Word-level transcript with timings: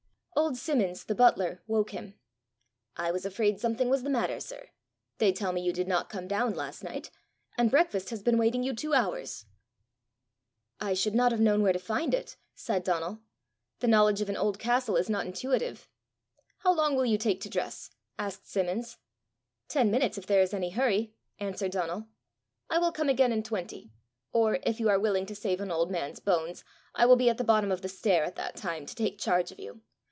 Old 0.33 0.57
Simmons, 0.57 1.03
the 1.03 1.13
butler, 1.13 1.61
woke 1.67 1.91
him. 1.91 2.15
"I 2.95 3.11
was 3.11 3.25
afraid 3.27 3.59
something 3.59 3.89
was 3.89 4.01
the 4.01 4.09
matter, 4.09 4.39
sir. 4.39 4.69
They 5.19 5.31
tell 5.31 5.51
me 5.51 5.61
you 5.61 5.71
did 5.73 5.87
not 5.87 6.09
come 6.09 6.27
down 6.27 6.55
last 6.55 6.83
night; 6.83 7.11
and 7.57 7.69
breakfast 7.69 8.09
has 8.09 8.23
been 8.23 8.39
waiting 8.39 8.63
you 8.63 8.73
two 8.73 8.93
hours." 8.93 9.45
"I 10.79 10.93
should 10.95 11.13
not 11.13 11.31
have 11.31 11.39
known 11.41 11.61
where 11.61 11.73
to 11.73 11.77
find 11.79 12.13
it," 12.13 12.37
said 12.55 12.83
Donal. 12.83 13.19
"The 13.81 13.87
knowledge 13.87 14.19
of 14.19 14.29
an 14.29 14.35
old 14.37 14.57
castle 14.57 14.95
is 14.95 15.09
not 15.11 15.27
intuitive." 15.27 15.87
"How 16.59 16.73
long 16.73 16.95
will 16.95 17.05
you 17.05 17.19
take 17.19 17.39
to 17.41 17.49
dress?" 17.49 17.91
asked 18.17 18.47
Simmons. 18.49 18.97
"Ten 19.67 19.91
minutes, 19.91 20.17
if 20.17 20.25
there 20.25 20.41
is 20.41 20.53
any 20.55 20.71
hurry," 20.71 21.13
answered 21.39 21.71
Donal. 21.73 22.07
"I 22.67 22.79
will 22.79 22.93
come 22.93 23.09
again 23.09 23.31
in 23.33 23.43
twenty; 23.43 23.91
or, 24.33 24.57
if 24.63 24.79
you 24.79 24.89
are 24.89 24.99
willing 24.99 25.27
to 25.27 25.35
save 25.35 25.61
an 25.61 25.71
old 25.71 25.91
man's 25.91 26.19
bones, 26.19 26.63
I 26.95 27.05
will 27.05 27.17
be 27.17 27.29
at 27.29 27.37
the 27.37 27.43
bottom 27.43 27.71
of 27.71 27.83
the 27.83 27.89
stair 27.89 28.23
at 28.23 28.35
that 28.37 28.55
time 28.55 28.87
to 28.87 28.95
take 28.95 29.19
charge 29.19 29.51
of 29.51 29.59
you. 29.59 29.81